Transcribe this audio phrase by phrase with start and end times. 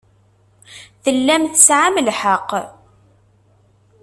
[1.03, 2.49] Tellam tesɛam lḥeqq.